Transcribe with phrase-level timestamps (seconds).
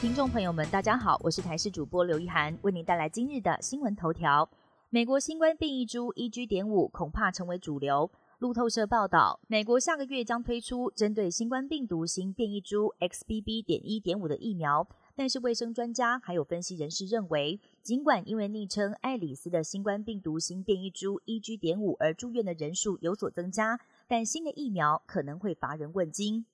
[0.00, 4.48] 听众朋友们，大家好，我是台视主播刘一涵，为您带来今日的新闻头条。
[4.88, 6.48] 美国新冠变异株 EG.
[6.48, 8.10] 点五恐怕成为主流。
[8.38, 13.62] 路透社报道，美国下个月将推出针对新冠病毒新变异株 XBB.
[13.62, 14.88] 点一点五的疫苗。
[15.14, 21.58] 但是，卫生专家还有分析人士认为，尽管因为昵称爱丽丝的新冠病毒新变异株 EG.
[21.58, 23.78] 点五而住院的人数有所增加，
[24.08, 26.46] 但新的疫苗可能会乏人问津。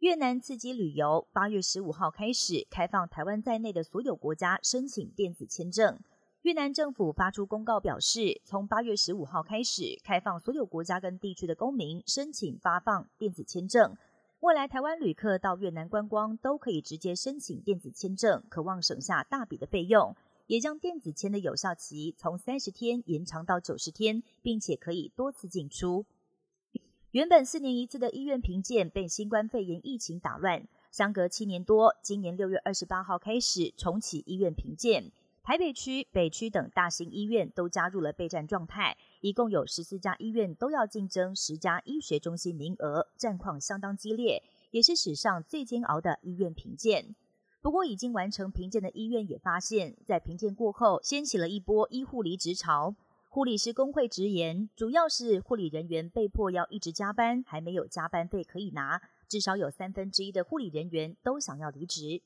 [0.00, 5.98] 越南刺激旅游，八月十五号开始开放台湾在内的所有国家申请电子签证。
[6.42, 13.96] 越南政府发出公告表示，从八月十五号开始开放所有国家跟地区的公民申请发放电子签证。
[14.38, 20.14] 未来台湾旅客到越南观光都可以直接申请电子签证，渴望省下大笔的费用，
[20.46, 26.06] 也将电子签的有效期从三十天延长到九十天，并且可以多次进出。
[27.12, 35.10] 原本四年一次的医院评鉴被新冠肺炎疫情打乱，相隔七年多，今年六月二十八号开始重启医院评鉴。
[35.42, 47.16] 台北区、北区等大型医院都加入了备战状态，一共有十四家医院都要竞争十家医学中心名额，战况相当激烈，也是史上最煎熬的医院评鉴。
[47.62, 52.94] 不过，已经完成评鉴的医院也发现，在评鉴过后，掀起了一波医护离职潮。
[53.38, 62.20] 护理师工会直言，主要是护理人员被迫要一直加班，还没有加班费可以拿，至少有三分之一的护理人员都想要离职。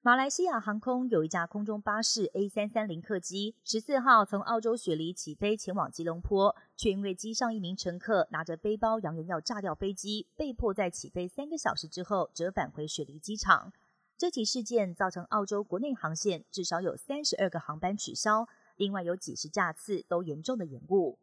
[0.00, 13.74] 马来西亚航空有一架空中巴士 A 三三零客机，十四号从澳洲雪梨起飞前往吉隆坡，却因为机上一名乘客拿着背包扬言要炸掉飞机，被迫在起飞三个小时之后折返回雪梨机场。
[14.16, 18.48] 这起事件造成澳洲国内航线至少有三十二个航班取消。
[18.80, 21.18] 另外有几十架次都严重的延误。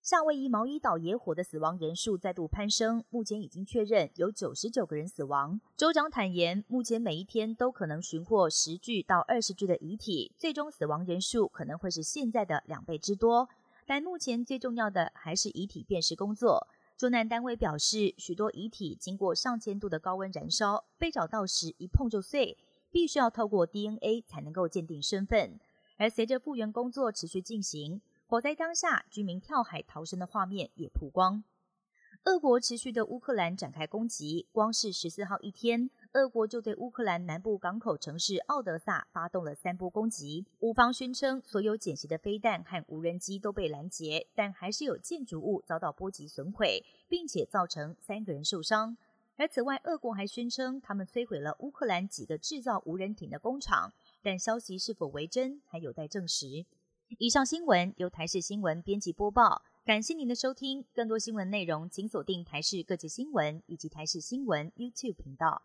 [0.00, 5.60] 夏威夷毛伊岛野火的死亡人数再度攀升，目前已经确认有九十九个人死亡。
[5.76, 13.48] 州长坦言，目前每一天都可能寻获十具到二十具的遗体，最终死亡人数可能会是现在的两倍之多。
[13.84, 16.68] 但目前最重要的还是遗体辨识工作。
[16.96, 22.56] 救难单位表示，许多遗体经过上千度的高温燃烧，被找到时一碰就碎，
[22.92, 25.58] 必须要透过 DNA 才能够鉴定身份。
[26.02, 31.44] 而随着复原工作持续进行，火灾当下居民跳海逃生的画面也曝光。
[32.24, 40.44] 俄国持续的乌克兰展开攻击，光是十四号一天，俄国就对乌克兰南部港口城市奥德萨发动了三波攻击。
[40.58, 48.96] 乌方宣称所有捡袭的飞弹和无人机都被拦截，但还是有建筑物遭到波及损毁，并且造成三个人受伤。
[49.36, 53.92] 而此外，俄国还宣称他们摧毁了乌克兰几个制造无人艇的工厂。
[54.22, 56.64] 但消息是否为真，还有待证实。
[57.18, 60.84] 以上新闻由台视新闻编辑播报，感谢您的收听。
[60.94, 65.62] 更多新闻内容，请锁定台视各界新闻以及台视新闻 YouTube 频道。